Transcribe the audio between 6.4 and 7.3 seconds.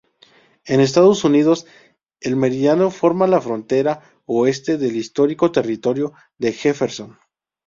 Jefferson.